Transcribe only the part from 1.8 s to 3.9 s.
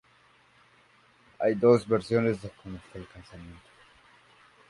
versiones de como fue el casamiento.